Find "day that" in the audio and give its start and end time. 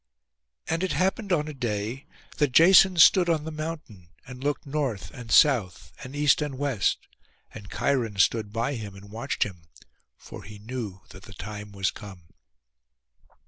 1.53-2.53